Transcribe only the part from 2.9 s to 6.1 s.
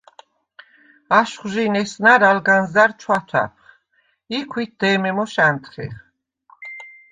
ჩვათვა̈ფხ ი ქვით დე̄მე მოშ ა̈ნთხეხ.